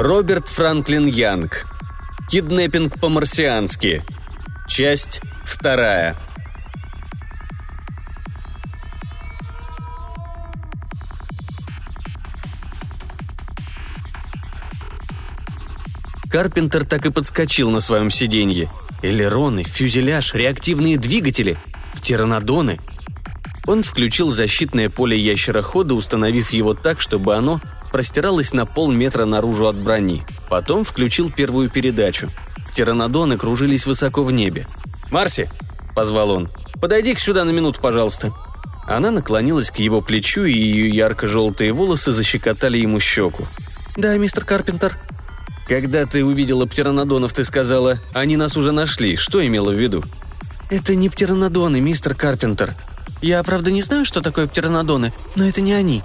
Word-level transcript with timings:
Роберт 0.00 0.48
Франклин 0.48 1.04
Янг. 1.04 1.66
Киднеппинг 2.30 2.98
по-марсиански. 2.98 4.02
Часть 4.66 5.20
вторая. 5.44 6.16
Карпентер 16.30 16.86
так 16.86 17.04
и 17.04 17.10
подскочил 17.10 17.70
на 17.70 17.80
своем 17.80 18.08
сиденье. 18.08 18.70
Элероны, 19.02 19.64
фюзеляж, 19.64 20.32
реактивные 20.32 20.96
двигатели, 20.96 21.58
птеранодоны. 21.96 22.78
Он 23.66 23.82
включил 23.82 24.30
защитное 24.30 24.88
поле 24.88 25.18
ящерохода, 25.18 25.92
установив 25.92 26.52
его 26.52 26.72
так, 26.72 27.02
чтобы 27.02 27.36
оно 27.36 27.60
простиралось 27.90 28.52
на 28.52 28.66
полметра 28.66 29.24
наружу 29.24 29.66
от 29.66 29.76
брони. 29.76 30.24
Потом 30.48 30.84
включил 30.84 31.30
первую 31.30 31.70
передачу. 31.70 32.30
Птеранодоны 32.70 33.36
кружились 33.36 33.86
высоко 33.86 34.22
в 34.22 34.32
небе. 34.32 34.66
«Марси!»– 35.10 35.50
позвал 35.94 36.30
он. 36.30 36.48
«Подойди-ка 36.80 37.20
сюда 37.20 37.44
на 37.44 37.50
минуту, 37.50 37.80
пожалуйста». 37.80 38.32
Она 38.86 39.10
наклонилась 39.10 39.70
к 39.70 39.76
его 39.76 40.00
плечу, 40.00 40.44
и 40.44 40.52
ее 40.52 40.88
ярко-желтые 40.88 41.72
волосы 41.72 42.12
защекотали 42.12 42.78
ему 42.78 42.98
щеку. 42.98 43.46
«Да, 43.96 44.16
мистер 44.16 44.44
Карпентер», 44.44 44.96
когда 45.70 46.04
ты 46.04 46.24
увидела 46.24 46.66
птеранодонов, 46.66 47.32
ты 47.32 47.44
сказала, 47.44 48.00
они 48.12 48.36
нас 48.36 48.56
уже 48.56 48.72
нашли. 48.72 49.14
Что 49.14 49.46
имела 49.46 49.70
в 49.70 49.80
виду? 49.80 50.02
Это 50.68 50.96
не 50.96 51.08
птеранодоны, 51.08 51.80
мистер 51.80 52.16
Карпентер. 52.16 52.74
Я, 53.22 53.40
правда, 53.44 53.70
не 53.70 53.82
знаю, 53.82 54.04
что 54.04 54.20
такое 54.20 54.48
птеранодоны, 54.48 55.12
но 55.36 55.46
это 55.46 55.60
не 55.60 55.72
они. 55.72 56.02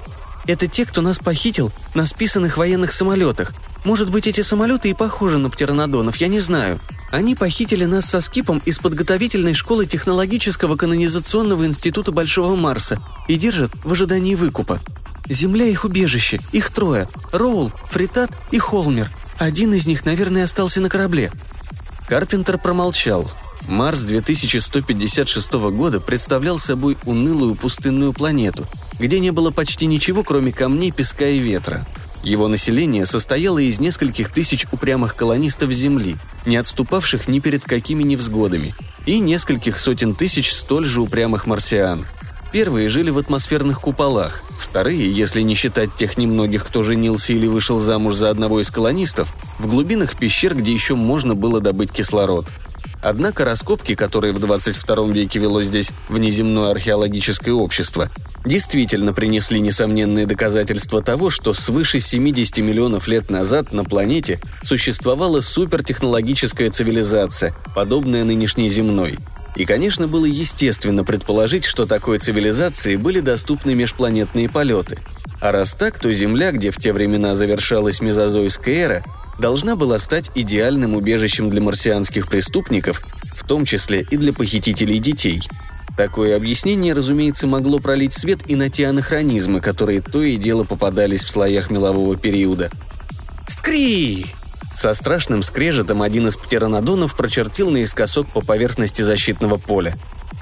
Это 0.47 0.67
те, 0.67 0.85
кто 0.85 1.01
нас 1.01 1.19
похитил 1.19 1.71
на 1.93 2.05
списанных 2.05 2.57
военных 2.57 2.91
самолетах. 2.91 3.53
Может 3.83 4.09
быть, 4.09 4.27
эти 4.27 4.41
самолеты 4.41 4.89
и 4.89 4.93
похожи 4.93 5.37
на 5.37 5.49
птеранодонов, 5.49 6.17
я 6.17 6.27
не 6.27 6.39
знаю. 6.39 6.79
Они 7.11 7.35
похитили 7.35 7.85
нас 7.85 8.05
со 8.05 8.21
Скипом 8.21 8.61
из 8.65 8.79
подготовительной 8.79 9.53
школы 9.53 9.85
технологического 9.85 10.75
канонизационного 10.75 11.65
института 11.65 12.11
Большого 12.11 12.55
Марса 12.55 13.01
и 13.27 13.35
держат 13.35 13.71
в 13.83 13.91
ожидании 13.91 14.35
выкупа. 14.35 14.81
Земля 15.27 15.65
их 15.65 15.85
убежище, 15.85 16.39
их 16.51 16.69
трое– 16.69 17.07
Роул, 17.31 17.71
Фритат 17.89 18.31
и 18.51 18.59
Холмер– 18.59 19.11
один 19.37 19.73
из 19.73 19.85
них, 19.85 20.05
наверное, 20.05 20.43
остался 20.43 20.81
на 20.81 20.89
корабле». 20.89 21.31
Карпентер 22.07 22.57
промолчал. 22.57 23.29
Марс 23.61 24.01
2156 24.01 25.53
года 25.53 25.99
представлял 25.99 26.59
собой 26.59 26.97
унылую 27.03 27.55
пустынную 27.55 28.13
планету, 28.13 28.67
где 28.99 29.19
не 29.19 29.31
было 29.31 29.51
почти 29.51 29.85
ничего, 29.85 30.23
кроме 30.23 30.51
камней, 30.51 30.91
песка 30.91 31.27
и 31.27 31.39
ветра. 31.39 31.85
Его 32.23 32.47
население 32.47 33.05
состояло 33.05 33.59
из 33.59 33.79
нескольких 33.79 34.31
тысяч 34.31 34.65
упрямых 34.71 35.15
колонистов 35.15 35.71
Земли, 35.71 36.17
не 36.45 36.57
отступавших 36.57 37.27
ни 37.27 37.39
перед 37.39 37.63
какими 37.63 38.03
невзгодами, 38.03 38.73
и 39.05 39.19
нескольких 39.19 39.77
сотен 39.77 40.15
тысяч 40.15 40.51
столь 40.51 40.85
же 40.85 41.01
упрямых 41.01 41.45
марсиан. 41.45 42.05
Первые 42.51 42.89
жили 42.89 43.09
в 43.09 43.17
атмосферных 43.17 43.81
куполах, 43.81 44.41
вторые, 44.57 45.11
если 45.11 45.41
не 45.41 45.55
считать 45.55 45.93
тех 45.95 46.17
немногих, 46.17 46.65
кто 46.65 46.83
женился 46.83 47.33
или 47.33 47.47
вышел 47.47 47.79
замуж 47.79 48.15
за 48.15 48.29
одного 48.29 48.61
из 48.61 48.71
колонистов, 48.71 49.35
в 49.59 49.67
глубинах 49.67 50.17
пещер, 50.17 50.55
где 50.55 50.71
еще 50.71 50.95
можно 50.95 51.35
было 51.35 51.59
добыть 51.59 51.91
кислород. 51.91 52.47
Однако 53.03 53.45
раскопки, 53.45 53.93
которые 53.93 54.33
в 54.33 54.39
22 54.39 55.07
веке 55.09 55.37
вело 55.37 55.63
здесь 55.63 55.91
внеземное 56.09 56.71
археологическое 56.71 57.53
общество, 57.53 58.09
действительно 58.45 59.13
принесли 59.13 59.59
несомненные 59.59 60.25
доказательства 60.25 61.01
того, 61.01 61.29
что 61.29 61.53
свыше 61.53 61.99
70 61.99 62.57
миллионов 62.59 63.07
лет 63.07 63.29
назад 63.29 63.73
на 63.73 63.83
планете 63.83 64.39
существовала 64.63 65.41
супертехнологическая 65.41 66.69
цивилизация, 66.69 67.55
подобная 67.73 68.23
нынешней 68.23 68.69
земной– 68.69 69.19
и, 69.55 69.63
конечно, 69.63 70.07
было 70.07 70.25
естественно 70.25 71.03
предположить, 71.03 71.63
что 71.63 71.85
такой 71.85 72.19
цивилизации 72.19 72.97
были 72.97 73.21
доступны 73.21 73.73
межпланетные 73.73 74.49
полеты. 74.49 74.99
А 75.39 75.51
раз 75.51 75.75
так, 75.75 75.99
то 75.99 76.11
Земля, 76.13 76.51
где 76.51 76.71
в 76.71 76.77
те 76.77 76.91
времена 76.91 77.35
завершалась 77.35 78.01
мезозойская 78.01 78.75
эра, 78.75 79.03
должна 79.39 79.75
была 79.75 79.97
стать 79.99 80.31
идеальным 80.35 80.95
убежищем 80.95 81.49
для 81.49 81.61
марсианских 81.61 82.27
преступников, 82.27 83.01
в 83.33 83.47
том 83.47 83.65
числе 83.65 84.05
и 84.09 84.17
для 84.17 84.33
похитителей 84.33 84.99
детей. 84.99 85.41
Такое 85.97 86.35
объяснение, 86.35 86.93
разумеется, 86.93 87.47
могло 87.47 87.79
пролить 87.79 88.13
свет 88.13 88.39
и 88.47 88.55
на 88.55 88.69
те 88.69 88.87
анахронизмы, 88.87 89.61
которые 89.61 90.01
то 90.01 90.21
и 90.21 90.35
дело 90.35 90.65
попадались 90.65 91.23
в 91.23 91.29
слоях 91.29 91.69
мелового 91.69 92.17
периода. 92.17 92.69
«Скри!» 93.47 94.27
Со 94.75 94.93
страшным 94.93 95.41
скрежетом 95.41 96.01
один 96.01 96.27
из 96.27 96.35
птеранодонов 96.35 97.15
прочертил 97.15 97.71
наискосок 97.71 98.27
по 98.27 98.41
поверхности 98.41 99.03
защитного 99.03 99.55
поля. 99.57 99.97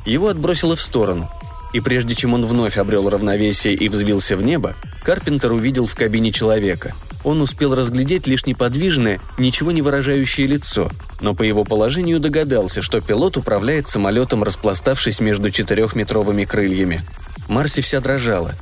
Его 0.06 0.30
отбросило 0.30 0.76
в 0.76 0.82
сторону. 0.82 1.30
И 1.72 1.80
прежде 1.80 2.16
чем 2.16 2.34
он 2.34 2.46
вновь 2.46 2.78
обрел 2.78 3.10
равновесие 3.10 3.76
и 3.76 3.90
взвился 3.90 4.36
в 4.36 4.42
небо, 4.42 4.76
Карпентер 5.04 5.52
увидел 5.52 5.86
в 5.86 5.96
кабине 5.96 6.32
человека. 6.32 6.96
Он 7.24 7.42
успел 7.42 7.76
разглядеть 7.76 8.26
лишь 8.26 8.46
неподвижное, 8.46 9.20
ничего 9.38 9.72
не 9.72 9.82
выражающее 9.82 10.48
лицо, 10.48 10.92
но 11.22 11.34
по 11.34 11.44
его 11.44 11.64
положению 11.64 12.20
догадался, 12.20 12.82
что 12.82 13.02
пилот 13.02 13.38
управляет 13.38 13.88
самолетом, 13.88 14.44
распластавшись 14.44 15.20
между 15.20 15.52
четырехметровыми 15.52 16.46
крыльями. 16.46 17.02
Марси 17.48 17.82
вся 17.82 18.02
дрожала. 18.02 18.56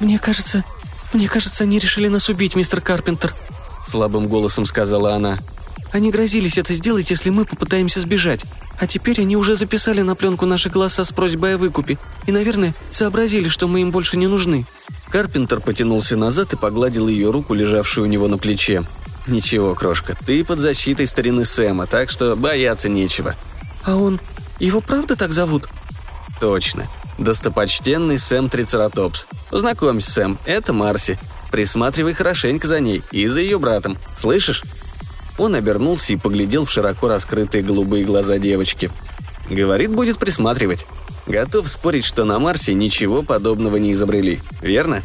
«Мне 0.00 0.18
кажется, 0.18 0.64
мне 1.12 1.28
кажется, 1.28 1.64
они 1.64 1.78
решили 1.78 2.08
нас 2.08 2.28
убить, 2.28 2.56
мистер 2.56 2.80
Карпентер»,– 2.80 3.34
слабым 3.86 4.28
голосом 4.28 4.66
сказала 4.66 5.14
она. 5.14 5.38
«Они 5.92 6.10
грозились 6.10 6.58
это 6.58 6.74
сделать, 6.74 7.10
если 7.10 7.30
мы 7.30 7.44
попытаемся 7.44 8.00
сбежать. 8.00 8.44
А 8.80 8.86
теперь 8.86 9.20
они 9.20 9.36
уже 9.36 9.54
записали 9.54 10.00
на 10.00 10.16
пленку 10.16 10.46
наши 10.46 10.68
голоса 10.68 11.04
с 11.04 11.12
просьбой 11.12 11.54
о 11.54 11.58
выкупе 11.58 11.98
и, 12.26 12.32
наверное, 12.32 12.74
сообразили, 12.90 13.48
что 13.48 13.68
мы 13.68 13.82
им 13.82 13.90
больше 13.90 14.16
не 14.16 14.26
нужны». 14.26 14.66
Карпентер 15.14 15.60
потянулся 15.60 16.16
назад 16.16 16.54
и 16.54 16.56
погладил 16.56 17.06
ее 17.06 17.30
руку, 17.30 17.54
лежавшую 17.54 18.08
у 18.08 18.10
него 18.10 18.26
на 18.26 18.36
плече. 18.36 18.82
«Ничего, 19.28 19.76
крошка, 19.76 20.16
ты 20.26 20.42
под 20.42 20.58
защитой 20.58 21.06
старины 21.06 21.44
Сэма, 21.44 21.86
так 21.86 22.10
что 22.10 22.34
бояться 22.34 22.88
нечего». 22.88 23.36
«А 23.84 23.94
он... 23.94 24.20
Его 24.58 24.80
правда 24.80 25.14
так 25.14 25.30
зовут?» 25.30 25.68
«Точно. 26.40 26.88
Достопочтенный 27.16 28.18
Сэм 28.18 28.48
Трицератопс. 28.48 29.28
Знакомься, 29.52 30.10
Сэм, 30.10 30.38
это 30.46 30.72
Марси. 30.72 31.16
Присматривай 31.52 32.12
хорошенько 32.12 32.66
за 32.66 32.80
ней 32.80 33.04
и 33.12 33.28
за 33.28 33.38
ее 33.38 33.60
братом. 33.60 33.96
Слышишь?» 34.16 34.64
Он 35.38 35.54
обернулся 35.54 36.12
и 36.12 36.16
поглядел 36.16 36.64
в 36.64 36.72
широко 36.72 37.06
раскрытые 37.06 37.62
голубые 37.62 38.04
глаза 38.04 38.38
девочки. 38.38 38.90
«Говорит, 39.48 39.92
будет 39.92 40.18
присматривать. 40.18 40.88
Готов 41.26 41.68
спорить, 41.68 42.04
что 42.04 42.24
на 42.24 42.38
Марсе 42.38 42.74
ничего 42.74 43.22
подобного 43.22 43.76
не 43.76 43.92
изобрели, 43.92 44.40
верно?» 44.60 45.02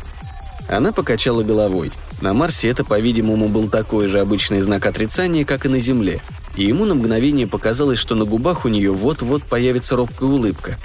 Она 0.68 0.91
покачала 0.91 1.44
головой. 1.44 1.91
На 2.22 2.34
Марсе 2.34 2.69
это, 2.69 2.84
по-видимому, 2.84 3.50
был 3.50 3.69
такой 3.69 4.07
же 4.07 4.19
обычный 4.19 4.62
знак 4.62 4.85
отрицания, 4.85 5.46
как 5.46 5.66
и 5.66 5.69
на 5.69 5.79
Земле. 5.79 6.22
И 6.56 6.66
ему 6.66 6.85
на 6.85 6.96
мгновение 6.96 7.47
показалось, 7.47 7.97
что 7.97 8.16
на 8.16 8.25
губах 8.25 8.66
у 8.66 8.68
нее 8.68 8.91
вот-вот 8.91 9.44
появится 9.44 9.96
робкая 9.96 10.29
улыбка. 10.29 10.78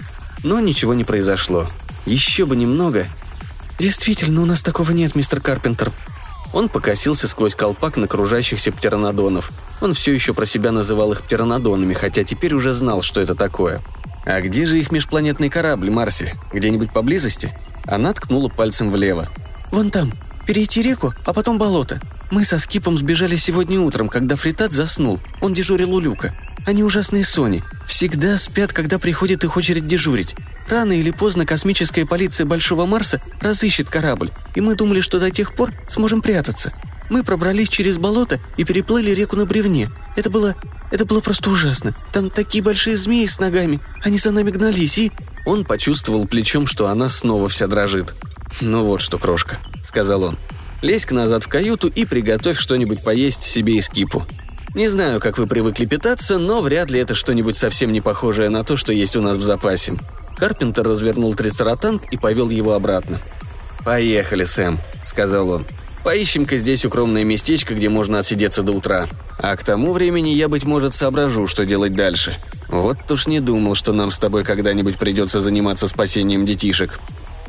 Но 0.43 0.61
ничего 0.61 0.95
не 0.95 1.05
произошло. 1.05 1.69
Еще 2.07 2.47
бы 2.47 2.55
немного, 2.57 3.09
«Действительно, 3.79 4.43
у 4.43 4.47
нас 4.47 4.63
такого 4.63 4.93
нет, 4.93 5.15
мистер 5.15 5.41
Карпентер». 5.41 5.91
Он 6.53 6.69
покосился 6.69 7.27
сквозь 7.27 7.57
колпак 7.57 7.97
на 7.97 8.07
кружащихся 8.07 8.71
птеранодонов. 8.71 9.51
Он 9.81 9.95
все 9.95 10.13
еще 10.13 10.33
про 10.33 10.47
себя 10.47 10.71
называл 10.71 11.11
их 11.13 11.23
птеранодонами, 11.23 11.95
хотя 11.95 12.23
теперь 12.23 12.55
уже 12.55 12.73
знал, 12.73 13.03
что 13.03 13.21
это 13.21 13.35
такое. 13.35 13.83
«А 14.25 14.41
где 14.41 14.67
же 14.67 14.79
их 14.79 14.91
межпланетный 14.91 15.51
корабль, 15.51 15.91
Марси? 15.91 16.35
Где-нибудь 16.53 16.93
поблизости?» 16.93 17.53
Она 17.87 18.13
ткнула 18.13 18.49
пальцем 18.49 18.91
влево. 18.91 19.29
«Вон 19.71 19.91
там. 19.91 20.13
Перейти 20.47 20.83
реку, 20.83 21.15
а 21.25 21.33
потом 21.33 21.59
болото. 21.59 22.01
Мы 22.31 22.45
со 22.45 22.59
Скипом 22.59 22.99
сбежали 22.99 23.37
сегодня 23.37 23.81
утром, 23.81 24.09
когда 24.09 24.37
Фритат 24.37 24.73
заснул. 24.73 25.21
Он 25.41 25.55
дежурил 25.55 25.95
у 25.95 26.01
люка. 26.01 26.35
Они 26.67 26.83
ужасные 26.83 27.25
Сони. 27.25 27.63
Всегда 27.87 28.39
спят, 28.39 28.73
когда 28.73 28.99
приходит 28.99 29.45
их 29.45 29.57
очередь 29.57 29.87
дежурить. 29.87 30.35
Рано 30.69 30.93
или 30.93 31.11
поздно 31.11 31.45
космическая 31.45 32.07
полиция 32.07 32.47
Большого 32.47 32.87
Марса 32.87 33.21
разыщет 33.41 33.91
корабль, 33.91 34.33
и 34.55 34.61
мы 34.63 34.75
думали, 34.75 35.01
что 35.01 35.21
до 35.21 35.31
тех 35.31 35.55
пор 35.55 35.73
сможем 35.89 36.23
прятаться. 36.23 36.73
Мы 37.11 37.23
пробрались 37.23 37.69
через 37.69 37.99
болото 37.99 38.41
и 38.57 38.65
переплыли 38.65 39.11
реку 39.11 39.37
на 39.37 39.47
бревне. 39.47 39.91
Это 40.17 40.31
было... 40.31 40.55
это 40.91 41.05
было 41.05 41.21
просто 41.21 41.51
ужасно. 41.51 41.95
Там 42.13 42.31
такие 42.31 42.63
большие 42.63 42.97
змеи 42.97 43.27
с 43.27 43.39
ногами. 43.39 43.81
Они 44.03 44.19
за 44.19 44.31
нами 44.31 44.51
гнались, 44.51 44.99
и...» 44.99 45.13
Он 45.47 45.65
почувствовал 45.65 46.27
плечом, 46.27 46.67
что 46.67 46.89
она 46.89 47.09
снова 47.09 47.49
вся 47.49 47.67
дрожит. 47.67 48.15
«Ну 48.61 48.85
вот 48.85 49.01
что, 49.01 49.19
крошка»,— 49.19 49.59
сказал 49.85 50.23
он. 50.23 50.39
«Лезь-ка 50.81 51.15
назад 51.15 51.45
в 51.45 51.49
каюту 51.49 51.89
и 51.89 52.05
приготовь 52.05 52.59
что-нибудь 52.59 53.03
поесть 53.03 53.45
себе 53.45 53.77
и 53.77 53.81
скипу. 53.81 54.27
Не 54.75 54.89
знаю, 54.89 55.21
как 55.21 55.39
вы 55.39 55.47
привыкли 55.47 55.85
питаться, 55.85 56.39
но 56.39 56.61
вряд 56.61 56.91
ли 56.91 56.99
это 56.99 57.15
что-нибудь 57.15 57.57
совсем 57.57 57.93
не 57.93 58.01
похожее 58.01 58.49
на 58.49 58.65
то, 58.65 58.77
что 58.77 58.93
есть 58.93 59.15
у 59.15 59.23
нас 59.23 59.37
в 59.37 59.43
запасе. 59.43 59.95
Карпентер 60.37 60.85
развернул 60.85 61.35
трицератанг 61.35 62.13
и 62.13 62.17
повел 62.17 62.51
его 62.51 62.73
обратно. 62.73 63.21
«Поехали, 63.85 64.45
Сэм»,— 64.45 64.81
сказал 65.05 65.51
он. 65.51 65.67
Поищем-ка 66.05 66.59
здесь 66.59 66.85
укромное 66.85 67.25
местечко, 67.25 67.75
где 67.75 67.89
можно 67.89 68.19
отсидеться 68.19 68.63
до 68.63 68.73
утра. 68.73 69.09
А 69.39 69.57
к 69.57 69.65
тому 69.65 69.93
времени 69.93 70.29
я, 70.29 70.49
быть 70.49 70.65
может, 70.65 70.95
соображу, 70.95 71.47
что 71.47 71.65
делать 71.65 71.95
дальше. 71.95 72.39
Вот 72.69 73.11
уж 73.11 73.27
не 73.27 73.41
думал, 73.41 73.75
что 73.75 73.95
нам 73.95 74.11
с 74.11 74.19
тобой 74.19 74.45
когда-нибудь 74.45 74.99
придется 74.99 75.41
заниматься 75.41 75.89
спасением 75.89 76.45
детишек». 76.47 77.01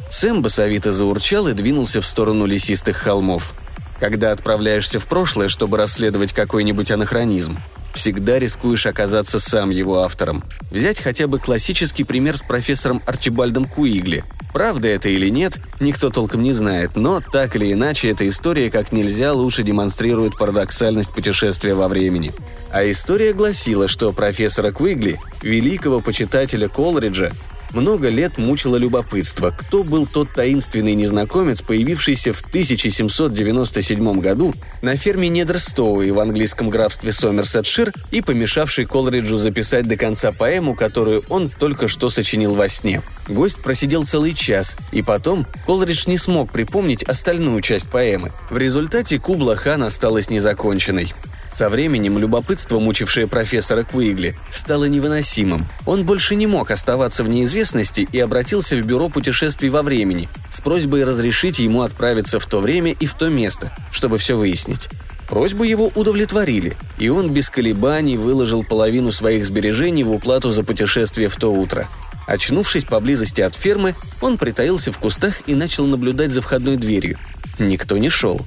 Сэм 0.09 0.41
басовито 0.41 0.93
заурчал 0.93 1.47
и 1.47 1.53
двинулся 1.53 1.99
в 1.99 2.05
сторону 2.05 2.45
лесистых 2.45 2.95
холмов. 2.95 3.53
Когда 3.99 4.31
отправляешься 4.31 4.99
в 4.99 5.07
прошлое, 5.07 5.49
чтобы 5.49 5.77
расследовать 5.77 6.31
какой-нибудь 6.31 6.91
анахронизм, 6.91 7.57
всегда 7.95 8.39
рискуешь 8.39 8.85
оказаться 8.85 9.39
сам 9.39 9.69
его 9.69 10.01
автором. 10.03 10.43
Взять 10.69 11.01
хотя 11.01 11.27
бы 11.27 11.39
классический 11.39 12.03
пример 12.03 12.37
с 12.37 12.41
профессором 12.41 13.01
Арчибальдом 13.05 13.65
Куигли. 13.65 14.23
Правда 14.53 14.87
это 14.87 15.09
или 15.09 15.27
нет, 15.29 15.57
никто 15.81 16.09
толком 16.09 16.41
не 16.41 16.53
знает, 16.53 16.95
но 16.95 17.19
так 17.19 17.55
или 17.55 17.73
иначе 17.73 18.09
эта 18.09 18.27
история 18.27 18.71
как 18.71 18.91
нельзя 18.91 19.33
лучше 19.33 19.63
демонстрирует 19.63 20.37
парадоксальность 20.37 21.13
путешествия 21.13 21.73
во 21.73 21.87
времени. 21.89 22.33
А 22.71 22.89
история 22.89 23.33
гласила, 23.33 23.87
что 23.87 24.13
профессора 24.13 24.71
Куигли, 24.71 25.19
великого 25.41 25.99
почитателя 25.99 26.69
Колриджа, 26.69 27.33
много 27.73 28.09
лет 28.09 28.37
мучило 28.37 28.75
любопытство, 28.75 29.51
кто 29.51 29.83
был 29.83 30.07
тот 30.07 30.33
таинственный 30.33 30.95
незнакомец, 30.95 31.61
появившийся 31.61 32.33
в 32.33 32.41
1797 32.41 34.19
году 34.19 34.53
на 34.81 34.95
ферме 34.95 35.29
Недерстоуи 35.29 36.09
в 36.11 36.19
английском 36.19 36.69
графстве 36.69 37.11
Сомерсетшир 37.11 37.93
и 38.11 38.21
помешавший 38.21 38.85
Колриджу 38.85 39.37
записать 39.37 39.87
до 39.87 39.97
конца 39.97 40.31
поэму, 40.31 40.75
которую 40.75 41.23
он 41.29 41.49
только 41.49 41.87
что 41.87 42.09
сочинил 42.09 42.55
во 42.55 42.67
сне. 42.67 43.01
Гость 43.27 43.59
просидел 43.59 44.05
целый 44.05 44.33
час, 44.33 44.77
и 44.91 45.01
потом 45.01 45.47
Колридж 45.65 46.03
не 46.07 46.17
смог 46.17 46.51
припомнить 46.51 47.03
остальную 47.03 47.61
часть 47.61 47.89
поэмы. 47.89 48.31
В 48.49 48.57
результате 48.57 49.19
Кубла 49.19 49.55
хан 49.55 49.83
осталась 49.83 50.29
незаконченной. 50.29 51.13
Со 51.49 51.69
временем 51.69 52.17
любопытство, 52.17 52.79
мучившее 52.79 53.27
профессора 53.27 53.83
Куигли, 53.83 54.37
стало 54.49 54.85
невыносимым. 54.85 55.67
Он 55.85 56.05
больше 56.05 56.35
не 56.35 56.47
мог 56.47 56.71
оставаться 56.71 57.23
в 57.23 57.29
неизвестности 57.29 58.07
и 58.11 58.19
обратился 58.19 58.75
в 58.75 58.85
бюро 58.85 59.09
путешествий 59.09 59.69
во 59.69 59.83
времени 59.83 60.29
с 60.55 60.61
просьбой 60.61 61.03
разрешить 61.03 61.59
ему 61.59 61.81
отправиться 61.81 62.39
в 62.39 62.45
то 62.45 62.59
время 62.59 62.91
и 62.91 63.05
в 63.05 63.13
то 63.13 63.29
место, 63.29 63.75
чтобы 63.91 64.17
все 64.17 64.37
выяснить. 64.37 64.87
Просьбу 65.27 65.63
его 65.63 65.91
удовлетворили, 65.95 66.77
и 66.97 67.09
он 67.09 67.33
без 67.33 67.49
колебаний 67.49 68.15
выложил 68.15 68.63
половину 68.63 69.11
своих 69.11 69.45
сбережений 69.45 70.03
в 70.03 70.11
уплату 70.11 70.51
за 70.51 70.63
путешествие 70.63 71.27
в 71.27 71.35
то 71.35 71.51
утро. 71.51 71.87
Очнувшись 72.25 72.85
поблизости 72.85 73.41
от 73.41 73.53
фермы, 73.53 73.95
он 74.21 74.37
притаился 74.37 74.91
в 74.91 74.97
кустах 74.97 75.41
и 75.45 75.55
начал 75.55 75.85
наблюдать 75.85 76.31
за 76.31 76.41
входной 76.41 76.77
дверью. 76.77 77.19
Никто 77.59 77.97
не 77.97 78.09
шел. 78.09 78.39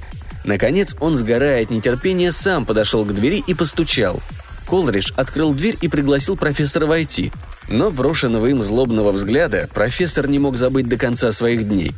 Наконец 0.43 0.95
он, 0.99 1.15
сгорая 1.15 1.63
от 1.63 1.69
нетерпения, 1.69 2.31
сам 2.31 2.65
подошел 2.65 3.05
к 3.05 3.13
двери 3.13 3.43
и 3.45 3.53
постучал. 3.53 4.21
Колридж 4.67 5.11
открыл 5.15 5.53
дверь 5.53 5.77
и 5.81 5.87
пригласил 5.87 6.37
профессора 6.37 6.85
войти. 6.85 7.31
Но 7.67 7.91
брошенного 7.91 8.47
им 8.47 8.63
злобного 8.63 9.11
взгляда 9.11 9.69
профессор 9.73 10.27
не 10.27 10.39
мог 10.39 10.57
забыть 10.57 10.87
до 10.87 10.97
конца 10.97 11.31
своих 11.31 11.67
дней. 11.67 11.93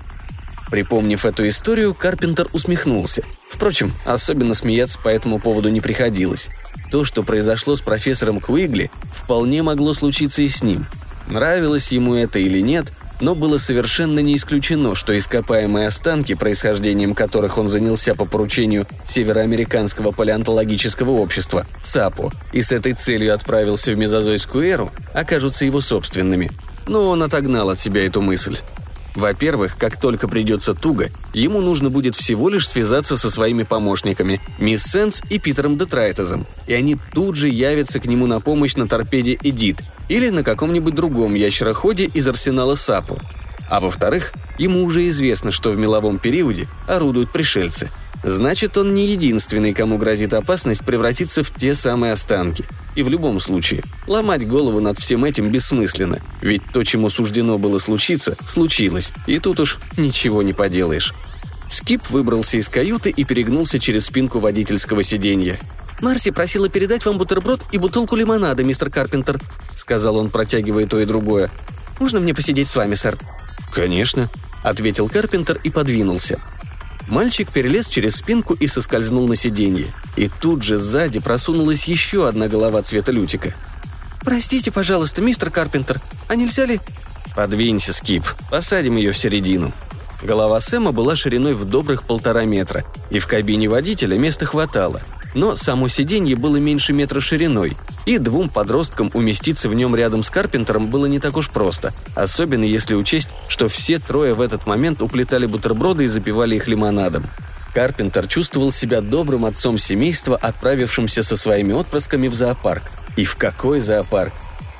Припомнив 0.69 1.25
эту 1.25 1.47
историю, 1.49 1.93
Карпентер 1.93 2.47
усмехнулся. 2.53 3.23
Впрочем, 3.49 3.91
особенно 4.05 4.53
смеяться 4.53 4.99
по 4.99 5.09
этому 5.09 5.37
поводу 5.37 5.69
не 5.69 5.81
приходилось. 5.81 6.49
То, 6.89 7.03
что 7.03 7.23
произошло 7.23 7.75
с 7.75 7.81
профессором 7.81 8.39
Квигли, 8.39 8.89
вполне 9.13 9.63
могло 9.63 9.93
случиться 9.93 10.41
и 10.41 10.49
с 10.49 10.63
ним. 10.63 10.85
Нравилось 11.27 11.91
ему 11.91 12.15
это 12.15 12.39
или 12.39 12.59
нет, 12.61 12.87
но 13.21 13.35
было 13.35 13.57
совершенно 13.57 14.19
не 14.19 14.35
исключено, 14.35 14.95
что 14.95 15.17
ископаемые 15.17 15.87
останки, 15.87 16.33
происхождением 16.33 17.15
которых 17.15 17.57
он 17.57 17.69
занялся 17.69 18.15
по 18.15 18.25
поручению 18.25 18.87
Североамериканского 19.05 20.11
палеонтологического 20.11 21.11
общества, 21.11 21.65
САПО, 21.81 22.31
и 22.51 22.61
с 22.61 22.71
этой 22.71 22.93
целью 22.93 23.33
отправился 23.33 23.91
в 23.91 23.97
мезозойскую 23.97 24.67
эру, 24.67 24.91
окажутся 25.13 25.65
его 25.65 25.81
собственными. 25.81 26.51
Но 26.87 27.09
он 27.09 27.23
отогнал 27.23 27.69
от 27.69 27.79
себя 27.79 28.05
эту 28.05 28.21
мысль. 28.21 28.57
Во-первых, 29.15 29.77
как 29.77 29.99
только 29.99 30.27
придется 30.27 30.73
туго, 30.73 31.09
ему 31.33 31.59
нужно 31.59 31.89
будет 31.89 32.15
всего 32.15 32.47
лишь 32.47 32.67
связаться 32.67 33.17
со 33.17 33.29
своими 33.29 33.63
помощниками, 33.63 34.39
мисс 34.57 34.83
Сенс 34.83 35.21
и 35.29 35.37
Питером 35.37 35.77
Детрайтезом, 35.77 36.47
и 36.65 36.73
они 36.73 36.97
тут 37.13 37.35
же 37.35 37.49
явятся 37.49 37.99
к 37.99 38.05
нему 38.05 38.25
на 38.25 38.39
помощь 38.39 38.75
на 38.75 38.87
торпеде 38.87 39.37
«Эдит» 39.43 39.83
или 40.11 40.29
на 40.29 40.43
каком-нибудь 40.43 40.93
другом 40.93 41.33
ящероходе 41.33 42.05
из 42.05 42.27
арсенала 42.27 42.75
САПу. 42.75 43.19
А 43.69 43.79
во-вторых, 43.79 44.33
ему 44.57 44.83
уже 44.83 45.07
известно, 45.07 45.51
что 45.51 45.71
в 45.71 45.77
меловом 45.77 46.19
периоде 46.19 46.67
орудуют 46.87 47.31
пришельцы– 47.31 47.89
Значит, 48.23 48.77
он 48.77 48.93
не 48.93 49.07
единственный, 49.07 49.73
кому 49.73 49.97
грозит 49.97 50.33
опасность 50.33 50.85
превратиться 50.85 51.43
в 51.43 51.51
те 51.51 51.73
самые 51.73 52.13
останки. 52.13 52.65
И 52.95 53.03
в 53.03 53.09
любом 53.09 53.39
случае, 53.39 53.83
ломать 54.05 54.47
голову 54.47 54.79
над 54.79 54.99
всем 54.99 55.25
этим 55.25 55.49
бессмысленно, 55.49 56.21
ведь 56.41 56.61
то, 56.71 56.83
чему 56.83 57.09
суждено 57.09 57.57
было 57.57 57.79
случиться, 57.79 58.35
случилось, 58.45 59.11
и 59.25 59.39
тут 59.39 59.59
уж 59.59 59.79
ничего 59.97 60.43
не 60.43 60.53
поделаешь. 60.53 61.13
Скип 61.67 62.09
выбрался 62.09 62.57
из 62.57 62.69
каюты 62.69 63.09
и 63.09 63.23
перегнулся 63.23 63.79
через 63.79 64.05
спинку 64.05 64.39
водительского 64.39 65.03
сиденья. 65.03 65.59
«Марси 66.01 66.31
просила 66.31 66.67
передать 66.67 67.05
вам 67.05 67.17
бутерброд 67.17 67.61
и 67.71 67.77
бутылку 67.77 68.15
лимонада, 68.15 68.63
мистер 68.63 68.89
Карпентер»,— 68.89 69.39
сказал 69.81 70.17
он, 70.17 70.29
протягивая 70.29 70.85
то 70.85 70.99
и 70.99 71.05
другое. 71.05 71.51
«Можно 71.99 72.19
мне 72.19 72.33
посидеть 72.33 72.69
с 72.69 72.75
вами, 72.75 72.93
сэр?» 72.93 73.17
«Конечно»,— 73.73 74.29
ответил 74.63 75.09
Карпентер 75.09 75.59
и 75.63 75.69
подвинулся. 75.69 76.39
Мальчик 77.07 77.51
перелез 77.51 77.87
через 77.87 78.15
спинку 78.15 78.53
и 78.53 78.67
соскользнул 78.67 79.27
на 79.27 79.35
сиденье. 79.35 79.93
И 80.15 80.29
тут 80.39 80.63
же 80.63 80.77
сзади 80.77 81.19
просунулась 81.19 81.85
еще 81.85 82.27
одна 82.27 82.47
голова 82.47 82.81
цвета 82.83 83.11
лютика. 83.11 83.53
«Простите, 84.21 84.71
пожалуйста, 84.71 85.21
мистер 85.21 85.49
Карпентер, 85.49 85.99
а 86.29 86.35
нельзя 86.35 86.65
ли...» 86.65 86.79
«Подвинься, 87.35 87.91
Скип, 87.91 88.23
посадим 88.49 88.97
ее 88.97 89.11
в 89.11 89.17
середину». 89.17 89.73
Голова 90.21 90.59
Сэма 90.59 90.91
была 90.91 91.15
шириной 91.15 91.55
в 91.55 91.65
добрых 91.65 92.03
полтора 92.03 92.45
метра, 92.45 92.85
и 93.09 93.17
в 93.17 93.25
кабине 93.25 93.67
водителя 93.67 94.17
места 94.17 94.45
хватало– 94.45 95.01
но 95.33 95.55
само 95.55 95.87
сиденье 95.87 96.35
было 96.35 96.57
меньше 96.57 96.93
метра 96.93 97.19
шириной, 97.19 97.77
и 98.05 98.17
двум 98.17 98.49
подросткам 98.49 99.11
уместиться 99.13 99.69
в 99.69 99.73
нем 99.73 99.95
рядом 99.95 100.23
с 100.23 100.29
Карпентером 100.29 100.87
было 100.87 101.05
не 101.05 101.19
так 101.19 101.37
уж 101.37 101.49
просто, 101.49 101.93
особенно 102.15 102.63
если 102.63 102.95
учесть, 102.95 103.29
что 103.47 103.67
все 103.67 103.99
трое 103.99 104.33
в 104.33 104.41
этот 104.41 104.65
момент 104.67 105.01
уплетали 105.01 105.45
бутерброды 105.45 106.05
и 106.05 106.07
запивали 106.07 106.55
их 106.55 106.67
лимонадом. 106.67 107.25
Карпентер 107.73 108.27
чувствовал 108.27 108.71
себя 108.71 109.01
добрым 109.01 109.45
отцом 109.45 109.77
семейства, 109.77 110.35
отправившимся 110.35 111.23
со 111.23 111.37
своими 111.37 111.73
отпрысками 111.73 112.27
в 112.27 112.33
зоопарк. 112.33 112.83
И 113.15 113.23
в 113.23 113.35
какой 113.37 113.79
зоопарк? 113.79 114.33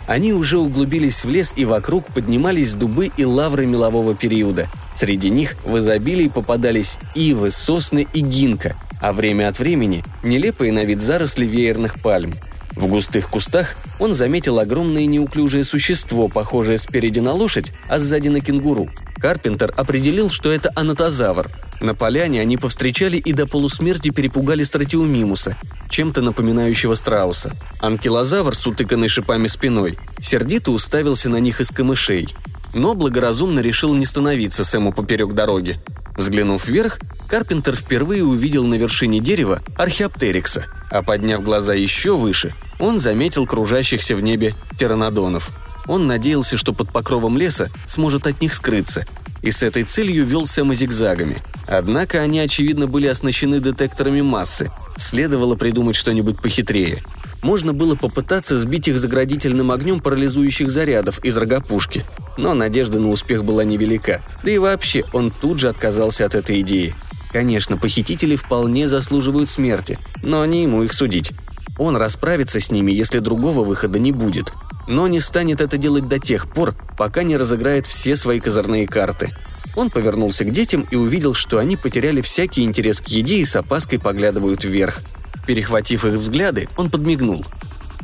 Они 0.08 0.34
уже 0.34 0.58
углубились 0.58 1.24
в 1.24 1.30
лес 1.30 1.54
и 1.56 1.64
вокруг 1.64 2.08
поднимались 2.08 2.74
дубы 2.74 3.12
и 3.16 3.24
лавры 3.24 3.66
мелового 3.66 4.14
периода. 4.14 4.68
Среди 4.96 5.30
них 5.30 5.56
в 5.64 5.78
изобилии 5.78 6.28
попадались 6.28 7.00
ивы, 7.16 7.52
сосны 7.52 8.08
и 8.14 8.20
гинка– 8.20 8.76
а 9.02 9.14
время 9.14 9.50
от 9.50 9.60
времени– 9.60 10.04
нелепые 10.24 10.72
на 10.72 10.86
вид 10.86 11.02
заросли 11.02 11.46
веерных 11.46 12.00
пальм. 12.00 12.34
В 12.76 12.88
густых 12.88 13.30
кустах 13.30 13.76
он 14.00 14.14
заметил 14.14 14.60
огромное 14.60 15.06
неуклюжее 15.06 15.64
существо, 15.64 16.28
похожее 16.28 16.78
спереди 16.78 17.20
на 17.20 17.34
лошадь, 17.34 17.74
а 17.90 18.00
сзади 18.00 18.30
на 18.30 18.42
кенгуру. 18.42 18.90
Карпентер 19.18 19.74
определил, 19.78 20.30
что 20.32 20.52
это 20.52 20.72
анатозавр. 20.76 21.52
На 21.80 21.94
поляне 21.94 22.42
они 22.42 22.58
повстречали 22.58 23.18
и 23.18 23.34
до 23.34 23.46
полусмерти 23.46 24.10
перепугали 24.10 24.64
стратиумимуса, 24.64 25.58
чем-то 25.90 26.22
напоминающего 26.22 26.96
страуса. 26.96 27.56
Анкилозавр 27.82 28.56
с 28.56 28.66
утыканной 28.66 29.10
шипами 29.10 29.48
спиной 29.48 30.00
сердито 30.20 30.72
уставился 30.72 31.30
на 31.30 31.38
них 31.38 31.62
из 31.62 31.70
камышей, 31.70 32.30
но 32.74 32.94
благоразумно 32.96 33.60
решил 33.60 33.94
не 33.94 34.06
становиться 34.06 34.64
Сэму 34.64 34.92
поперек 34.92 35.34
дороги. 35.34 35.80
Взглянув 36.16 36.68
вверх, 36.68 37.00
Карпентер 37.28 37.76
впервые 37.76 38.24
увидел 38.24 38.66
на 38.66 38.76
вершине 38.76 39.20
дерева 39.20 39.62
археоптерикса, 39.78 40.66
а 40.90 41.02
подняв 41.02 41.44
глаза 41.44 41.74
еще 41.74 42.16
выше, 42.16 42.54
он 42.80 43.00
заметил 43.00 43.48
кружащихся 43.48 44.16
в 44.16 44.22
небе 44.22 44.56
птеранодонов. 44.72 45.52
Он 45.88 46.08
надеялся, 46.08 46.58
что 46.58 46.74
под 46.74 46.92
покровом 46.92 47.38
леса 47.38 47.70
сможет 47.88 48.28
от 48.28 48.42
них 48.42 48.54
скрыться, 48.54 49.06
и 49.42 49.52
с 49.52 49.64
этой 49.64 49.84
целью 49.84 50.26
вел 50.26 50.46
Сэма 50.46 50.76
зигзагами. 50.76 51.42
Однако 51.68 52.20
они, 52.20 52.40
очевидно, 52.40 52.88
были 52.88 53.08
оснащены 53.08 53.60
детекторами 53.60 54.22
массы. 54.22 54.72
Следовало 54.98 55.56
придумать 55.56 55.96
что-нибудь 55.96 56.42
похитрее. 56.42 57.04
Можно 57.42 57.74
было 57.74 57.96
попытаться 57.96 58.60
сбить 58.60 58.88
их 58.88 58.98
заградительным 58.98 59.72
огнем 59.72 60.00
парализующих 60.00 60.70
зарядов 60.70 61.24
из 61.24 61.38
рогопушки– 61.38 62.06
но 62.38 62.54
надежда 62.54 63.00
на 63.00 63.10
успех 63.10 63.44
была 63.44 63.64
невелика. 63.64 64.22
Да 64.44 64.52
и 64.52 64.58
вообще, 64.58 65.04
он 65.14 65.32
тут 65.32 65.60
же 65.60 65.70
отказался 65.70 66.26
от 66.26 66.36
этой 66.36 66.62
идеи. 66.62 66.96
Конечно, 67.32 67.78
похитители 67.78 68.36
вполне 68.36 68.88
заслуживают 68.88 69.50
смерти, 69.50 70.00
но 70.22 70.46
не 70.46 70.64
ему 70.64 70.84
их 70.84 70.94
судить. 70.94 71.32
Он 71.78 71.96
расправится 71.96 72.60
с 72.60 72.70
ними, 72.70 72.92
если 72.92 73.20
другого 73.20 73.64
выхода 73.64 73.98
не 74.00 74.12
будет. 74.12 74.54
Но 74.88 75.08
не 75.08 75.20
станет 75.20 75.62
это 75.62 75.78
делать 75.78 76.08
до 76.08 76.20
тех 76.20 76.52
пор, 76.52 76.76
пока 76.98 77.24
не 77.24 77.38
разыграет 77.38 77.88
все 77.88 78.16
свои 78.16 78.40
козырные 78.40 78.88
карты. 78.88 79.30
Он 79.76 79.90
повернулся 79.90 80.44
к 80.44 80.52
детям 80.52 80.86
и 80.92 80.96
увидел, 80.96 81.34
что 81.34 81.58
они 81.58 81.78
потеряли 81.78 82.22
всякий 82.22 82.64
интерес 82.64 83.00
к 83.00 83.08
еде 83.08 83.38
и 83.38 83.46
с 83.46 83.56
опаской 83.56 84.00
поглядывают 84.00 84.66
вверх. 84.66 85.00
Перехватив 85.48 86.06
их 86.06 86.14
взгляды, 86.14 86.68
он 86.76 86.90
подмигнул. 86.90 87.46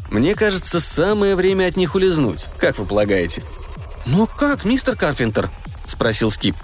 «Мне 0.09 0.35
кажется, 0.35 0.79
самое 0.79 1.35
время 1.35 1.65
от 1.65 1.75
них 1.75 1.95
улизнуть. 1.95 2.45
Как 2.57 2.79
вы 2.79 2.85
полагаете?» 2.85 3.43
«Но 4.07 4.25
как, 4.25 4.63
мистер 4.63 4.95
Карпентер?»– 4.95 5.49
спросил 5.85 6.31
Скип. 6.31 6.55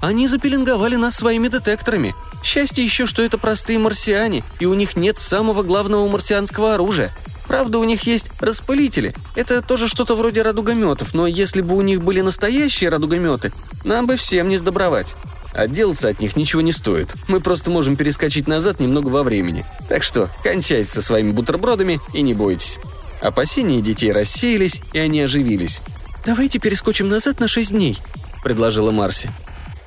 «Они 0.00 0.28
запеленговали 0.28 0.96
нас 0.96 1.16
своими 1.16 1.48
детекторами. 1.48 2.14
Счастье 2.44 2.84
еще, 2.84 3.06
что 3.06 3.22
это 3.22 3.36
простые 3.36 3.78
марсиане, 3.78 4.44
и 4.60 4.66
у 4.66 4.74
них 4.74 4.96
нет 4.96 5.18
самого 5.18 5.62
главного 5.62 6.06
марсианского 6.06 6.74
оружия. 6.74 7.10
Правда, 7.48 7.78
у 7.78 7.84
них 7.84 8.02
есть 8.02 8.30
распылители. 8.38 9.14
Это 9.34 9.60
тоже 9.60 9.88
что-то 9.88 10.14
вроде 10.14 10.42
радугометов, 10.42 11.14
но 11.14 11.26
если 11.26 11.62
бы 11.62 11.76
у 11.76 11.82
них 11.82 12.02
были 12.02 12.20
настоящие 12.20 12.90
радугометы, 12.90 13.52
нам 13.84 14.06
бы 14.06 14.16
всем 14.16 14.48
не 14.48 14.56
сдобровать. 14.56 15.14
Отделаться 15.52 16.08
от 16.08 16.20
них 16.20 16.36
ничего 16.36 16.62
не 16.62 16.72
стоит. 16.72 17.14
Мы 17.28 17.40
просто 17.40 17.70
можем 17.70 17.96
перескочить 17.96 18.48
назад 18.48 18.80
немного 18.80 19.08
во 19.08 19.22
времени. 19.22 19.66
Так 19.88 20.02
что 20.02 20.30
кончайте 20.42 20.90
со 20.90 21.02
своими 21.02 21.32
бутербродами 21.32 22.00
и 22.12 22.22
не 22.22 22.34
бойтесь. 22.34 22.78
Опасения 23.20 23.80
детей 23.80 24.12
рассеялись, 24.12 24.82
и 24.92 24.98
они 24.98 25.20
оживились. 25.20 25.80
«Давайте 26.24 26.58
перескочим 26.58 27.08
назад 27.08 27.40
на 27.40 27.48
шесть 27.48 27.72
дней»,— 27.72 27.98
предложила 28.42 28.90
Марси. 28.90 29.30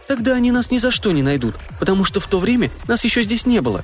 «Тогда 0.08 0.36
они 0.36 0.52
нас 0.52 0.72
ни 0.72 0.78
за 0.78 0.92
что 0.92 1.12
не 1.12 1.24
найдут, 1.24 1.56
потому 1.80 2.04
что 2.04 2.20
в 2.20 2.28
то 2.28 2.40
время 2.40 2.72
нас 2.88 3.04
еще 3.04 3.24
здесь 3.24 3.46
не 3.46 3.60
было». 3.60 3.84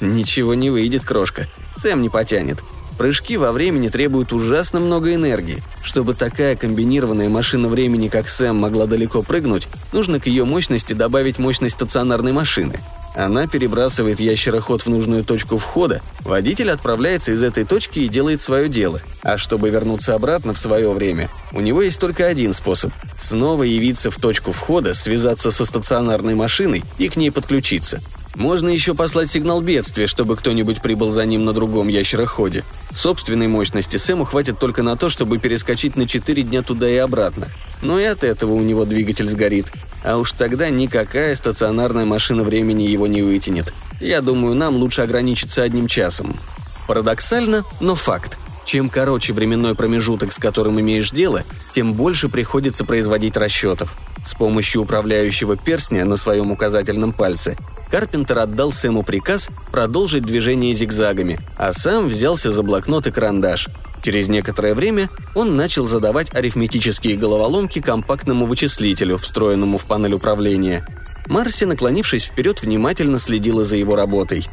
«Ничего 0.00 0.54
не 0.54 0.70
выйдет, 0.70 1.04
крошка. 1.04 1.48
Сэм 1.76 2.02
не 2.02 2.08
потянет. 2.08 2.62
Прыжки 2.98 3.36
во 3.36 3.52
времени 3.52 3.88
требуют 3.88 4.32
ужасно 4.32 4.80
много 4.80 5.14
энергии. 5.14 5.62
Чтобы 5.82 6.14
такая 6.14 6.56
комбинированная 6.56 7.28
машина 7.28 7.68
времени, 7.68 8.08
как 8.08 8.28
Сэм, 8.28 8.56
могла 8.56 8.86
далеко 8.86 9.22
прыгнуть, 9.22 9.68
нужно 9.92 10.20
к 10.20 10.26
ее 10.26 10.44
мощности 10.44 10.92
добавить 10.92 11.38
мощность 11.38 11.76
стационарной 11.76 12.32
машины. 12.32 12.80
Она 13.18 13.48
перебрасывает 13.48 14.20
ящероход 14.20 14.82
в 14.82 14.88
нужную 14.88 15.24
точку 15.24 15.58
входа, 15.58 16.02
водитель 16.20 16.70
отправляется 16.70 17.32
из 17.32 17.42
этой 17.42 17.64
точки 17.64 17.98
и 17.98 18.08
делает 18.08 18.40
свое 18.40 18.68
дело. 18.68 19.02
А 19.24 19.36
чтобы 19.36 19.70
вернуться 19.70 20.14
обратно 20.14 20.54
в 20.54 20.58
свое 20.58 20.92
время, 20.92 21.28
у 21.50 21.58
него 21.58 21.82
есть 21.82 21.98
только 21.98 22.26
один 22.26 22.52
способ– 22.52 22.92
снова 23.18 23.64
явиться 23.64 24.12
в 24.12 24.16
точку 24.18 24.52
входа, 24.52 24.94
связаться 24.94 25.50
со 25.50 25.64
стационарной 25.64 26.36
машиной 26.36 26.84
и 26.96 27.08
к 27.08 27.16
ней 27.16 27.32
подключиться– 27.32 28.00
можно 28.38 28.68
еще 28.68 28.94
послать 28.94 29.30
сигнал 29.30 29.60
бедствия, 29.60 30.06
чтобы 30.06 30.36
кто-нибудь 30.36 30.80
прибыл 30.80 31.10
за 31.10 31.26
ним 31.26 31.44
на 31.44 31.52
другом 31.52 31.88
ящероходе. 31.88 32.64
Собственной 32.94 33.48
мощности 33.48 33.96
Сэму 33.96 34.24
хватит 34.24 34.60
только 34.60 34.84
на 34.84 34.96
то, 34.96 35.08
чтобы 35.08 35.38
перескочить 35.38 35.96
на 35.96 36.06
4 36.06 36.44
дня 36.44 36.62
туда 36.62 36.88
и 36.88 36.96
обратно. 36.96 37.48
Но 37.82 37.98
и 37.98 38.04
от 38.04 38.22
этого 38.22 38.52
у 38.52 38.60
него 38.60 38.84
двигатель 38.84 39.28
сгорит. 39.28 39.72
А 40.04 40.16
уж 40.18 40.32
тогда 40.32 40.70
никакая 40.70 41.34
стационарная 41.34 42.04
машина 42.04 42.44
времени 42.44 42.84
его 42.84 43.08
не 43.08 43.22
вытянет. 43.22 43.74
Я 44.00 44.20
думаю, 44.20 44.54
нам 44.54 44.76
лучше 44.76 45.02
ограничиться 45.02 45.64
одним 45.64 45.88
часом. 45.88 46.36
Парадоксально, 46.86 47.64
но 47.80 47.96
факт. 47.96 48.38
Чем 48.64 48.88
короче 48.88 49.32
временной 49.32 49.74
промежуток, 49.74 50.30
с 50.30 50.38
которым 50.38 50.78
имеешь 50.78 51.10
дело, 51.10 51.42
тем 51.74 51.94
больше 51.94 52.28
приходится 52.28 52.84
производить 52.84 53.36
расчетов. 53.36 53.96
С 54.28 54.34
помощью 54.34 54.82
управляющего 54.82 55.56
перстня 55.56 56.04
на 56.04 56.18
своем 56.18 56.50
указательном 56.50 57.14
пальце 57.14 57.56
Карпентер 57.90 58.40
отдал 58.40 58.72
Сэму 58.72 59.02
приказ 59.02 59.48
продолжить 59.72 60.22
движение 60.22 60.74
зигзагами, 60.74 61.40
а 61.56 61.72
сам 61.72 62.08
взялся 62.08 62.52
за 62.52 62.62
блокнот 62.62 63.06
и 63.06 63.10
карандаш. 63.10 63.70
Через 64.02 64.28
некоторое 64.28 64.74
время 64.74 65.08
он 65.34 65.56
начал 65.56 65.86
задавать 65.86 66.30
арифметические 66.34 67.16
головоломки 67.16 67.80
компактному 67.80 68.44
вычислителю, 68.44 69.16
встроенному 69.16 69.78
в 69.78 69.86
панель 69.86 70.12
управления. 70.12 70.86
Марси, 71.26 71.64
наклонившись 71.64 72.24
вперед, 72.24 72.60
внимательно 72.60 73.18
следила 73.18 73.64
за 73.64 73.76
его 73.76 73.96
работой. 73.96 74.46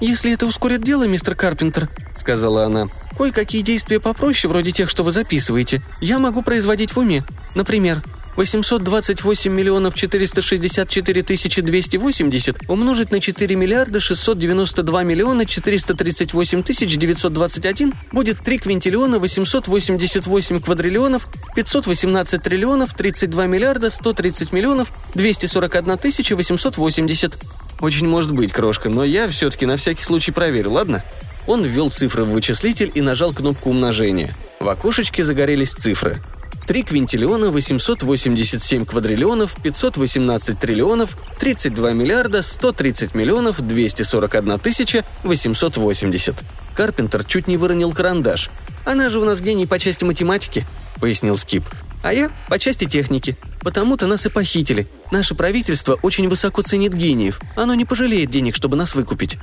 «Если 0.00 0.32
это 0.32 0.44
ускорит 0.46 0.82
дело, 0.82 1.06
мистер 1.06 1.36
Карпентер»,— 1.36 1.88
сказала 2.16 2.64
она,— 2.64 2.88
«кое-какие 3.16 3.62
действия 3.62 4.00
попроще, 4.00 4.50
вроде 4.50 4.72
тех, 4.72 4.90
что 4.90 5.04
вы 5.04 5.12
записываете, 5.12 5.82
я 6.00 6.18
могу 6.18 6.42
производить 6.42 6.90
в 6.90 6.98
уме. 6.98 7.24
Например, 7.54 8.02
828 8.36 9.52
миллионов 9.52 9.94
464 9.94 11.22
тысячи 11.22 11.60
280 11.60 12.68
умножить 12.68 13.10
на 13.10 13.20
4 13.20 13.56
миллиарда 13.56 14.00
692 14.00 15.02
миллиона 15.02 15.46
438 15.46 16.62
тысяч 16.62 16.96
921 16.96 17.94
будет 18.12 18.38
3 18.42 18.58
квинтиллиона 18.58 19.18
888 19.18 20.60
квадриллионов 20.60 21.28
518 21.54 22.42
триллионов 22.42 22.94
32 22.94 23.46
миллиарда 23.46 23.90
130 23.90 24.52
миллионов 24.52 24.92
241 25.14 25.98
тысяча 25.98 26.36
880. 26.36 27.38
Очень 27.80 28.08
может 28.08 28.32
быть, 28.32 28.52
крошка, 28.52 28.88
но 28.88 29.04
я 29.04 29.28
все-таки 29.28 29.66
на 29.66 29.76
всякий 29.76 30.04
случай 30.04 30.32
проверю, 30.32 30.72
ладно? 30.72 31.04
Он 31.46 31.64
ввел 31.64 31.90
цифры 31.90 32.24
в 32.24 32.30
вычислитель 32.30 32.92
и 32.94 33.00
нажал 33.00 33.32
кнопку 33.32 33.70
умножения. 33.70 34.36
В 34.60 34.68
окошечке 34.68 35.24
загорелись 35.24 35.72
цифры. 35.72 36.22
3 36.70 36.84
квинтиллиона 36.84 37.50
887 37.50 38.84
квадриллионов 38.84 39.56
518 39.60 40.56
триллионов 40.56 41.16
32 41.40 41.92
миллиарда 41.94 42.42
130 42.42 43.12
миллионов 43.16 43.60
241 43.60 44.60
тысяча 44.60 45.04
880. 45.24 46.36
Карпентер 46.76 47.24
чуть 47.24 47.48
не 47.48 47.56
выронил 47.56 47.92
карандаш. 47.92 48.50
«Она 48.86 49.10
же 49.10 49.18
у 49.18 49.24
нас 49.24 49.40
гений 49.40 49.66
по 49.66 49.80
части 49.80 50.04
математики»,— 50.04 50.64
пояснил 51.00 51.36
Скип. 51.36 51.64
«А 52.04 52.12
я 52.12 52.30
по 52.48 52.56
части 52.56 52.84
техники. 52.84 53.36
Потому-то 53.62 54.06
нас 54.06 54.26
и 54.26 54.28
похитили. 54.28 54.86
Наше 55.10 55.34
правительство 55.34 55.98
очень 56.02 56.28
высоко 56.28 56.62
ценит 56.62 56.94
гениев. 56.94 57.40
Оно 57.56 57.74
не 57.74 57.84
пожалеет 57.84 58.30
денег, 58.30 58.54
чтобы 58.54 58.76
нас 58.76 58.94
выкупить». 58.94 59.38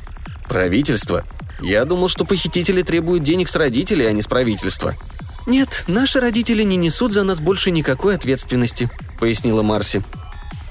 «Правительство? 0.48 1.26
Я 1.60 1.84
думал, 1.84 2.08
что 2.08 2.24
похитители 2.24 2.84
требуют 2.84 3.24
денег 3.24 3.50
с 3.50 3.56
родителей, 3.58 4.06
а 4.06 4.14
не 4.14 4.22
с 4.22 4.28
правительства», 4.28 4.96
«Нет, 5.48 5.86
наши 5.88 6.20
родители 6.20 6.62
не 6.63 6.75
несут 6.75 7.13
за 7.13 7.24
нас 7.24 7.39
больше 7.39 7.72
никакой 7.72 8.16
ответственности»,— 8.16 8.89
пояснила 9.20 9.63
Марси. 9.63 10.04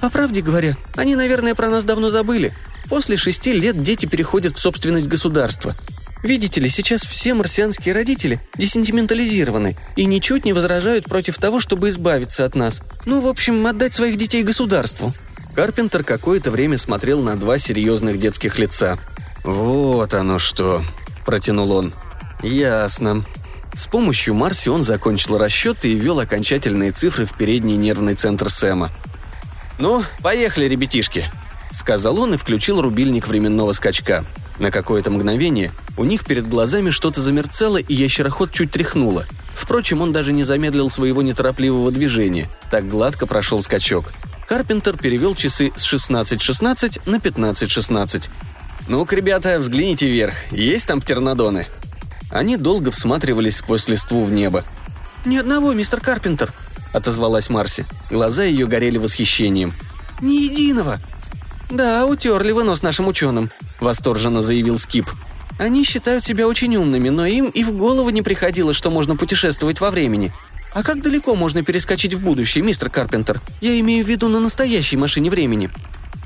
«По 0.02 0.10
правде 0.10 0.42
говоря, 0.42 0.76
они, 0.94 1.16
наверное, 1.16 1.54
про 1.54 1.70
нас 1.70 1.86
давно 1.86 2.10
забыли. 2.10 2.54
После 2.90 3.16
шести 3.16 3.54
лет 3.54 3.82
дети 3.82 4.04
переходят 4.04 4.54
в 4.54 4.60
собственность 4.60 5.08
государства. 5.08 5.74
Видите 6.22 6.60
ли, 6.60 6.68
сейчас 6.68 7.04
все 7.04 7.32
марсианские 7.32 7.94
родители 7.94 8.38
десентиментализированы 8.58 9.78
и 9.96 10.04
ничуть 10.04 10.44
не 10.44 10.52
возражают 10.52 11.06
против 11.06 11.38
того, 11.38 11.58
чтобы 11.58 11.88
избавиться 11.88 12.44
от 12.44 12.54
нас. 12.54 12.82
Ну, 13.06 13.22
в 13.22 13.28
общем, 13.28 13.66
отдать 13.66 13.94
своих 13.94 14.18
детей 14.18 14.42
государству». 14.42 15.14
Карпентер 15.54 16.04
какое-то 16.04 16.50
время 16.50 16.76
смотрел 16.76 17.22
на 17.22 17.36
два 17.36 17.56
серьезных 17.56 18.18
детских 18.18 18.58
лица. 18.58 18.98
«Вот 19.42 20.12
оно 20.12 20.38
что»,— 20.38 20.82
протянул 21.24 21.72
он. 21.72 21.94
«Ясно. 22.42 23.24
С 23.76 23.88
помощью 23.88 24.34
Марси 24.34 24.70
он 24.70 24.82
закончил 24.82 25.36
расчеты 25.36 25.92
и 25.92 25.94
ввел 25.94 26.18
окончательные 26.18 26.92
цифры 26.92 27.26
в 27.26 27.36
передний 27.36 27.76
нервный 27.76 28.14
центр 28.14 28.48
Сэма. 28.48 28.90
«Ну, 29.78 30.02
поехали, 30.22 30.64
ребятишки»,— 30.64 31.30
сказал 31.72 32.18
он 32.18 32.32
и 32.32 32.36
включил 32.38 32.80
рубильник 32.80 33.28
временного 33.28 33.72
скачка. 33.72 34.24
На 34.58 34.70
какое-то 34.70 35.10
мгновение 35.10 35.72
у 35.98 36.04
них 36.04 36.24
перед 36.24 36.48
глазами 36.48 36.88
что-то 36.88 37.20
замерцало, 37.20 37.76
и 37.76 37.92
ящероход 37.92 38.50
чуть 38.50 38.70
тряхнуло. 38.70 39.26
Впрочем, 39.54 40.00
он 40.00 40.10
даже 40.10 40.32
не 40.32 40.44
замедлил 40.44 40.88
своего 40.88 41.20
неторопливого 41.20 41.92
движения. 41.92 42.48
Так 42.70 42.88
гладко 42.88 43.26
прошел 43.26 43.62
скачок. 43.62 44.06
Карпентер 44.48 44.96
перевел 44.96 45.34
часы 45.34 45.72
с 45.76 45.92
16.16 45.92 47.02
на 47.04 47.16
15.16. 47.16 48.30
«Ну-ка, 48.88 49.16
ребята, 49.16 49.58
взгляните 49.58 50.06
вверх. 50.06 50.34
Есть 50.50 50.86
там 50.86 51.02
птернодоны?» 51.02 51.66
Они 52.30 52.56
долго 52.56 52.90
всматривались 52.90 53.56
сквозь 53.56 53.88
листву 53.88 54.24
в 54.24 54.30
небо. 54.32 54.64
«Ни 55.24 55.36
одного, 55.36 55.72
мистер 55.72 56.00
Карпентер»,— 56.00 56.52
отозвалась 56.92 57.50
Марси. 57.50 57.86
Глаза 58.10 58.44
ее 58.44 58.66
горели 58.66 58.98
восхищением. 58.98 59.74
«Ни 60.20 60.42
единого!» 60.44 61.00
«Да, 61.70 62.06
утерли 62.06 62.52
вы 62.52 62.64
нос 62.64 62.82
нашим 62.82 63.08
ученым»,— 63.08 63.50
восторженно 63.80 64.42
заявил 64.42 64.78
Скип. 64.78 65.08
«Они 65.58 65.84
считают 65.84 66.24
себя 66.24 66.46
очень 66.46 66.76
умными, 66.76 67.08
но 67.08 67.26
им 67.26 67.46
и 67.46 67.64
в 67.64 67.76
голову 67.76 68.10
не 68.10 68.22
приходило, 68.22 68.72
что 68.72 68.90
можно 68.90 69.16
путешествовать 69.16 69.80
во 69.80 69.90
времени. 69.90 70.32
А 70.74 70.82
как 70.82 71.02
далеко 71.02 71.34
можно 71.34 71.64
перескочить 71.64 72.14
в 72.14 72.20
будущее, 72.20 72.62
мистер 72.62 72.90
Карпентер? 72.90 73.40
Я 73.60 73.78
имею 73.80 74.04
в 74.04 74.08
виду 74.08 74.28
на 74.28 74.40
настоящей 74.40 74.96
машине 74.96 75.30
времени». 75.30 75.70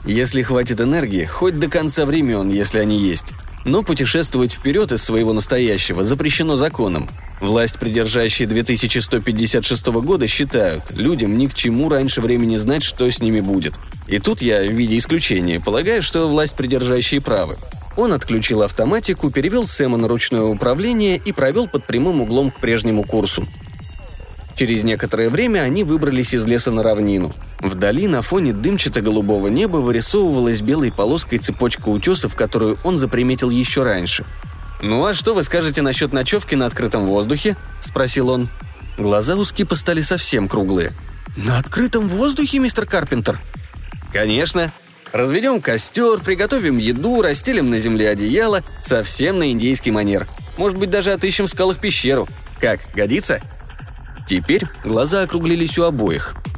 «Если 0.04 0.42
хватит 0.42 0.80
энергии, 0.80 1.25
хоть 1.25 1.57
до 1.57 1.69
конца 1.69 2.07
времен, 2.07 2.49
если 2.49 2.78
они 2.78 2.99
есть. 2.99 3.33
Но 3.64 3.83
путешествовать 3.83 4.52
вперед 4.52 4.90
из 4.93 5.02
своего 5.02 5.33
настоящего 5.33 6.02
запрещено 6.02 6.57
законом. 6.57 7.09
Власть, 7.40 7.79
придержащие 7.79 8.49
2156 8.49 9.87
года, 9.87 10.26
считают, 10.26 10.90
людям 10.90 11.37
ни 11.37 11.47
к 11.47 11.55
чему 11.55 11.88
раньше 11.88 12.21
времени 12.21 12.57
знать, 12.57 12.83
что 12.83 13.11
с 13.11 13.21
ними 13.21 13.40
будет. 13.40 13.75
И 14.07 14.19
тут 14.19 14.43
я, 14.43 14.62
в 14.62 14.73
виде 14.73 14.97
исключения, 14.97 15.61
полагаю, 15.61 16.02
что 16.02 16.29
власть, 16.29 16.55
придержащие 16.55 17.21
правы. 17.21 17.59
Он 17.97 18.12
отключил 18.12 18.62
автоматику, 18.62 19.31
перевел 19.31 19.67
Сэма 19.67 19.99
на 19.99 20.09
ручное 20.09 20.43
управление 20.43 21.21
и 21.23 21.33
провел 21.33 21.69
под 21.69 21.87
прямым 21.87 22.23
углом 22.23 22.50
к 22.50 22.61
прежнему 22.61 23.05
курсу. 23.05 23.47
Через 24.61 24.85
некоторое 24.85 25.31
время 25.31 25.61
они 25.61 25.85
выбрались 25.85 26.35
из 26.35 26.45
леса 26.45 26.71
на 26.71 26.83
равнину. 26.83 27.35
Вдали 27.61 28.07
на 28.07 28.21
фоне 28.21 28.52
дымчато-голубого 28.52 29.49
неба 29.49 29.79
вырисовывалась 29.79 30.61
белой 30.61 30.93
полоской 30.93 31.38
цепочка 31.38 31.88
утесов, 31.88 32.37
которую 32.37 32.76
он 32.85 32.99
заприметил 32.99 33.49
еще 33.49 33.85
раньше. 33.85 34.26
«Ну 34.83 35.02
а 35.07 35.14
что 35.14 35.33
вы 35.33 35.45
скажете 35.45 35.81
насчет 35.81 36.12
ночевки 36.12 36.57
на 36.57 36.67
открытом 36.67 37.07
воздухе?»– 37.07 37.57
спросил 37.81 38.29
он. 38.29 38.50
Глаза 38.99 39.35
у 39.35 39.47
Скипа 39.47 39.76
стали 39.76 40.02
совсем 40.02 40.47
круглые. 40.47 40.93
«На 41.38 41.57
открытом 41.57 42.07
воздухе, 42.07 42.59
мистер 42.59 42.85
Карпентер?» 42.85 43.40
«Конечно. 44.12 44.75
Разведем 45.11 45.62
костер, 45.62 46.21
приготовим 46.21 46.76
еду, 46.76 47.23
расстелим 47.23 47.71
на 47.71 47.79
земле 47.79 48.11
одеяло, 48.11 48.62
совсем 48.83 49.38
на 49.38 49.52
индейский 49.52 49.90
манер. 49.90 50.29
Может 50.59 50.76
быть, 50.76 50.90
даже 50.90 51.12
отыщем 51.12 51.47
в 51.47 51.50
скалах 51.50 51.81
пещеру. 51.81 52.29
Как, 52.61 52.81
годится?» 52.95 53.40
Теперь 54.31 54.63
глаза 54.85 55.23
округлились 55.23 55.77
у 55.77 55.83
обоих– 55.83 56.37